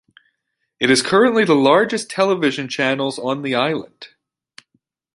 [0.79, 4.07] It is currently the largest television channels on the island.